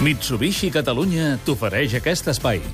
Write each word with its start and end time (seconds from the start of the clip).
Mitsubishi 0.00 0.70
Catalunya 0.72 1.34
t'ofereix 1.44 1.98
aquest 1.98 2.32
espai. 2.32 2.64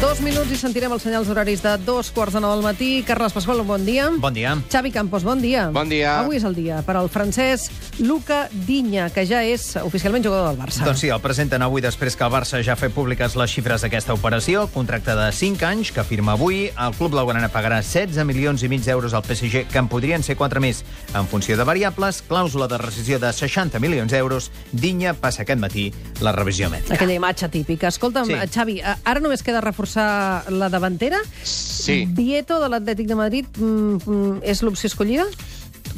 Dos 0.00 0.20
minuts 0.20 0.50
i 0.52 0.58
sentirem 0.60 0.92
els 0.92 1.02
senyals 1.06 1.28
horaris 1.32 1.62
de 1.64 1.70
dos 1.86 2.10
quarts 2.12 2.34
de 2.36 2.40
nou 2.44 2.52
del 2.52 2.62
matí. 2.62 2.88
Carles 3.06 3.32
Pasqual, 3.32 3.62
bon 3.64 3.80
dia. 3.86 4.10
Bon 4.20 4.34
dia. 4.34 4.52
Xavi 4.70 4.90
Campos, 4.92 5.24
bon 5.24 5.40
dia. 5.40 5.70
Bon 5.72 5.88
dia. 5.88 6.18
Avui 6.20 6.36
és 6.36 6.44
el 6.44 6.52
dia 6.54 6.82
per 6.84 6.98
al 7.00 7.08
francès 7.08 7.70
Luca 8.04 8.42
Dinya, 8.68 9.06
que 9.10 9.24
ja 9.26 9.40
és 9.48 9.64
oficialment 9.80 10.22
jugador 10.26 10.50
del 10.52 10.60
Barça. 10.60 10.84
Doncs 10.84 11.00
sí, 11.00 11.08
el 11.08 11.22
presenten 11.24 11.64
avui 11.64 11.80
després 11.80 12.14
que 12.14 12.26
el 12.28 12.32
Barça 12.34 12.60
ja 12.62 12.74
ha 12.74 12.78
fet 12.78 12.92
públiques 12.92 13.38
les 13.40 13.54
xifres 13.56 13.86
d'aquesta 13.86 14.12
operació. 14.14 14.66
Contracte 14.74 15.16
de 15.16 15.30
5 15.32 15.64
anys 15.70 15.94
que 15.96 16.04
firma 16.04 16.36
avui. 16.36 16.66
El 16.76 16.94
club 17.00 17.14
blaugrana 17.16 17.48
pagarà 17.48 17.80
16 17.80 18.20
milions 18.28 18.62
i 18.62 18.68
mig 18.68 18.84
d'euros 18.84 19.16
al 19.16 19.24
PSG, 19.24 19.64
que 19.72 19.80
en 19.80 19.88
podrien 19.88 20.22
ser 20.22 20.36
4 20.36 20.60
més. 20.60 20.84
En 21.16 21.24
funció 21.26 21.56
de 21.56 21.64
variables, 21.64 22.20
clàusula 22.28 22.68
de 22.68 22.78
rescisió 22.84 23.18
de 23.18 23.32
60 23.32 23.80
milions 23.80 24.12
d'euros. 24.12 24.50
Dinya 24.76 25.16
passa 25.16 25.42
aquest 25.48 25.58
matí 25.64 25.88
la 26.20 26.36
revisió 26.36 26.68
mèdica. 26.68 26.94
Aquella 27.00 27.16
imatge 27.16 27.48
típica. 27.48 27.88
Escolta'm, 27.88 28.26
Sí. 28.28 28.36
Xavi, 28.52 28.80
ara 28.84 29.20
només 29.24 29.42
queda 29.42 29.64
reforçar 29.64 29.85
la 29.94 30.68
davantera. 30.72 31.20
Sí. 31.44 32.04
Vieto 32.08 32.58
de 32.58 32.72
l'Atlètic 32.72 33.06
de 33.06 33.18
Madrid 33.18 33.46
mm, 33.60 34.02
mm, 34.02 34.40
és 34.42 34.64
l'opció 34.66 34.90
escollida? 34.90 35.28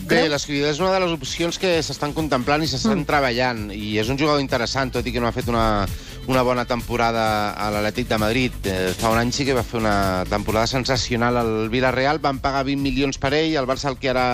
Bé, 0.09 0.29
l'escollida 0.29 0.71
és 0.71 0.79
una 0.81 0.93
de 0.95 1.01
les 1.03 1.13
opcions 1.13 1.59
que 1.61 1.71
s'estan 1.83 2.13
contemplant 2.17 2.63
i 2.63 2.69
s'estan 2.71 3.01
mm. 3.01 3.09
treballant. 3.09 3.65
I 3.75 3.97
és 4.01 4.13
un 4.13 4.21
jugador 4.21 4.41
interessant, 4.45 4.93
tot 4.95 5.07
i 5.07 5.13
que 5.13 5.21
no 5.21 5.29
ha 5.29 5.35
fet 5.35 5.49
una, 5.51 5.87
una 6.29 6.45
bona 6.47 6.65
temporada 6.69 7.25
a 7.57 7.71
l'Atlètic 7.73 8.09
de 8.09 8.19
Madrid. 8.21 8.57
Eh, 8.69 8.93
fa 8.97 9.13
un 9.13 9.19
any 9.21 9.33
sí 9.35 9.47
que 9.49 9.57
va 9.57 9.65
fer 9.67 9.81
una 9.81 10.25
temporada 10.29 10.69
sensacional 10.71 11.41
al 11.41 11.53
Villarreal. 11.73 12.23
Van 12.25 12.41
pagar 12.45 12.67
20 12.69 12.85
milions 12.85 13.19
per 13.21 13.33
ell. 13.35 13.57
El 13.57 13.69
Barça 13.69 13.91
el 13.91 13.99
que 14.01 14.13
ara 14.13 14.29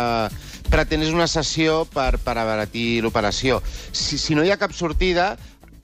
pretén 0.70 1.04
és 1.06 1.14
una 1.14 1.28
sessió 1.30 1.84
per, 1.90 2.18
per 2.22 2.36
abaratir 2.38 3.02
l'operació. 3.04 3.60
Si, 3.92 4.18
si 4.18 4.34
no 4.34 4.44
hi 4.44 4.50
ha 4.50 4.60
cap 4.60 4.74
sortida, 4.74 5.34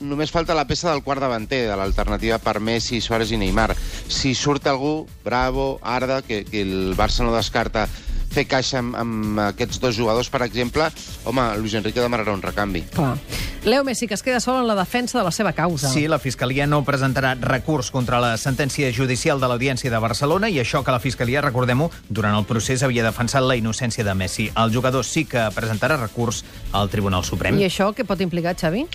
només 0.00 0.32
falta 0.32 0.56
la 0.56 0.66
peça 0.68 0.90
del 0.90 1.02
quart 1.04 1.20
davanter, 1.22 1.66
de 1.68 1.76
l'alternativa 1.76 2.40
per 2.42 2.58
Messi, 2.60 3.00
Suárez 3.04 3.32
i 3.32 3.40
Neymar. 3.40 3.74
Si 4.08 4.34
surt 4.34 4.66
algú, 4.66 5.06
Bravo, 5.24 5.78
Arda, 5.82 6.20
que, 6.22 6.44
que 6.48 6.64
el 6.64 6.96
Barça 6.98 7.24
no 7.24 7.36
descarta 7.36 7.86
fer 8.30 8.46
caixa 8.48 8.78
amb, 8.80 8.96
amb 8.96 9.40
aquests 9.50 9.80
dos 9.82 9.96
jugadors, 9.98 10.30
per 10.30 10.44
exemple, 10.46 10.86
home, 11.26 11.46
Luis 11.58 11.74
Enrique 11.74 12.00
demanarà 12.00 12.34
un 12.36 12.44
recanvi. 12.44 12.86
Clar. 12.94 13.16
Leo 13.62 13.84
Messi, 13.84 14.06
que 14.08 14.14
es 14.14 14.22
queda 14.22 14.40
sol 14.40 14.62
en 14.62 14.68
la 14.68 14.74
defensa 14.74 15.18
de 15.18 15.24
la 15.24 15.30
seva 15.30 15.52
causa. 15.52 15.90
Sí, 15.90 16.06
la 16.08 16.18
Fiscalia 16.18 16.66
no 16.66 16.80
presentarà 16.80 17.34
recurs 17.36 17.90
contra 17.92 18.16
la 18.22 18.30
sentència 18.40 18.88
judicial 18.96 19.40
de 19.40 19.50
l'Audiència 19.50 19.92
de 19.92 19.98
Barcelona 20.00 20.48
i 20.48 20.56
això 20.62 20.80
que 20.80 20.94
la 20.94 21.00
Fiscalia, 21.02 21.42
recordem-ho, 21.44 21.90
durant 22.08 22.38
el 22.38 22.46
procés 22.48 22.80
havia 22.82 23.04
defensat 23.04 23.44
la 23.44 23.58
innocència 23.60 24.04
de 24.06 24.14
Messi. 24.16 24.48
El 24.56 24.72
jugador 24.72 25.04
sí 25.04 25.26
que 25.28 25.44
presentarà 25.52 25.98
recurs 26.00 26.40
al 26.72 26.88
Tribunal 26.88 27.26
Suprem. 27.28 27.60
I 27.60 27.68
això 27.68 27.90
què 27.92 28.06
pot 28.08 28.24
implicar, 28.24 28.56
Xavi? 28.56 28.86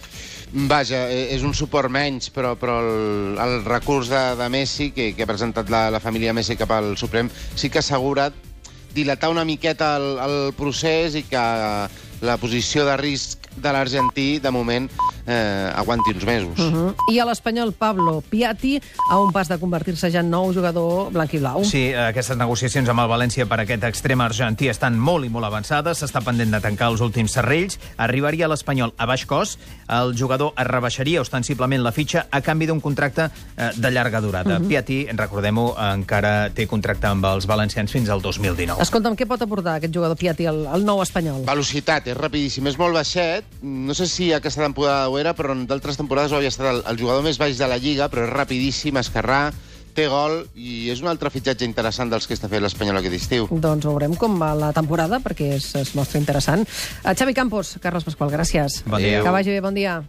Vaja, 0.66 1.04
eh, 1.14 1.36
és 1.36 1.46
un 1.46 1.54
suport 1.54 1.92
menys, 1.92 2.32
però, 2.34 2.56
però 2.58 2.80
el, 2.82 3.38
el 3.38 3.56
recurs 3.70 4.10
de, 4.10 4.24
de 4.40 4.50
Messi, 4.50 4.90
que, 4.96 5.12
que 5.14 5.28
ha 5.28 5.30
presentat 5.30 5.70
la, 5.70 5.92
la 5.94 6.02
família 6.02 6.34
Messi 6.34 6.58
cap 6.58 6.74
al 6.74 6.96
Suprem, 6.98 7.30
sí 7.54 7.70
que 7.70 7.84
assegura 7.86 8.32
dilatar 8.96 9.30
una 9.30 9.46
miqueta 9.46 9.98
el, 10.00 10.10
el 10.26 10.38
procés 10.58 11.20
i 11.20 11.26
que 11.28 11.46
la 12.26 12.38
posició 12.42 12.84
de 12.88 12.98
risc 12.98 13.45
de 13.62 13.72
l'argentí, 13.72 14.40
de 14.42 14.52
moment, 14.52 14.90
eh, 15.26 15.72
aguanti 15.76 16.12
uns 16.14 16.26
mesos. 16.26 16.59
Uh 16.59 16.73
-huh. 16.73 16.95
I 17.12 17.20
a 17.20 17.26
l'espanyol 17.26 17.73
Pablo 17.73 18.23
Piatti, 18.30 18.81
a 19.09 19.20
un 19.20 19.31
pas 19.31 19.48
de 19.48 19.58
convertir-se 19.58 20.12
ja 20.12 20.20
en 20.20 20.30
nou 20.30 20.54
jugador 20.54 21.12
blanc 21.12 21.34
i 21.34 21.40
blau. 21.40 21.64
Sí, 21.64 21.94
aquestes 21.94 22.38
negociacions 22.38 22.90
amb 22.90 23.00
el 23.00 23.09
València 23.09 23.48
per 23.48 23.59
aquest 23.59 23.84
extrem 23.84 24.22
argentí 24.22 24.68
estan 24.70 25.00
molt 25.00 25.26
i 25.26 25.30
molt 25.30 25.46
avançades. 25.46 26.02
S'està 26.02 26.23
pendent 26.23 26.52
de 26.52 26.62
tancar 26.62 26.90
els 26.90 27.02
últims 27.02 27.31
serrells. 27.31 27.80
Arribaria 27.98 28.46
a 28.46 28.50
l'Espanyol 28.50 28.94
a 28.98 29.06
baix 29.06 29.26
cost. 29.26 29.59
El 29.88 30.16
jugador 30.18 30.53
es 30.58 30.68
rebaixaria 30.68 31.22
ostensiblement 31.22 31.84
la 31.84 31.92
fitxa 31.92 32.28
a 32.31 32.42
canvi 32.42 32.66
d'un 32.66 32.81
contracte 32.81 33.30
eh, 33.58 33.72
de 33.76 33.92
llarga 33.92 34.22
durada. 34.22 34.57
Uh 34.57 34.62
-huh. 34.62 34.68
Piatti, 34.68 35.07
recordem-ho, 35.12 35.75
encara 35.94 36.50
té 36.50 36.68
contracte 36.68 37.07
amb 37.07 37.25
els 37.25 37.46
valencians 37.46 37.92
fins 37.92 38.09
al 38.09 38.22
2019. 38.22 38.81
Escolta'm, 38.81 39.16
què 39.16 39.25
pot 39.25 39.42
aportar 39.42 39.75
aquest 39.75 39.94
jugador 39.94 40.18
Piatti 40.18 40.46
al, 40.46 40.68
al 40.68 40.86
nou 40.86 41.02
espanyol? 41.02 41.46
Velocitat, 41.46 42.07
és 42.07 42.18
rapidíssim, 42.18 42.68
és 42.68 42.78
molt 42.78 42.94
baixet. 42.94 43.44
No 43.62 43.94
sé 43.94 44.07
si 44.07 44.34
aquesta 44.34 44.62
temporada 44.62 45.09
ho 45.16 45.22
era, 45.22 45.34
però 45.38 45.56
en 45.56 45.64
d'altres 45.70 45.98
temporades 46.00 46.34
ho 46.34 46.40
havia 46.40 46.52
estat 46.52 46.68
el, 46.74 46.84
el 46.92 47.00
jugador 47.00 47.24
més 47.26 47.40
baix 47.40 47.58
de 47.58 47.70
la 47.72 47.80
Lliga, 47.80 48.09
però 48.12 48.28
és 48.28 48.34
rapidíssim, 48.34 49.00
esquerrà, 49.00 49.48
té 49.96 50.09
gol, 50.12 50.42
i 50.59 50.90
és 50.92 51.00
un 51.02 51.08
altre 51.08 51.31
fitxatge 51.31 51.68
interessant 51.68 52.12
dels 52.12 52.28
que 52.28 52.36
està 52.36 52.52
fent 52.52 52.64
l'Espanyol 52.66 53.00
aquest 53.00 53.16
estiu. 53.22 53.48
Doncs 53.50 53.88
veurem 53.88 54.18
com 54.20 54.36
va 54.42 54.52
la 54.59 54.74
temporada, 54.75 55.22
perquè 55.24 55.54
es, 55.56 55.72
es 55.80 55.96
mostra 55.96 56.20
interessant. 56.20 56.68
Uh, 57.06 57.16
Xavi 57.16 57.38
Campos, 57.38 57.78
Carles 57.81 58.08
Pasqual, 58.08 58.36
gràcies. 58.36 58.84
Bon 58.86 59.00
dia. 59.00 59.24
Que 59.24 59.36
vagi 59.40 59.56
bé, 59.56 59.64
bon 59.64 59.78
dia. 59.78 60.02